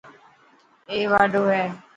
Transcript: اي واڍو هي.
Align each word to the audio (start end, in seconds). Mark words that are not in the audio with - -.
اي 0.89 0.99
واڍو 1.11 1.41
هي. 1.53 1.65